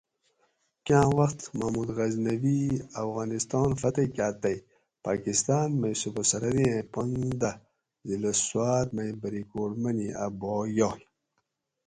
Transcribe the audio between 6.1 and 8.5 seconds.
سرحد ایں پن دہ ضلع